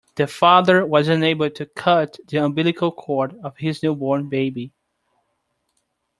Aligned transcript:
The 0.15 0.25
father 0.25 0.83
was 0.83 1.09
unable 1.09 1.51
to 1.51 1.63
cut 1.67 2.17
the 2.27 2.37
umbilical 2.37 2.91
cord 2.91 3.37
of 3.43 3.55
his 3.57 3.83
newborn 3.83 4.29
baby. 4.29 4.73